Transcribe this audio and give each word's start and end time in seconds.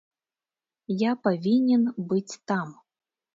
Я 1.01 1.11
павінен 1.27 1.83
быць 2.09 2.39
там. 2.53 2.73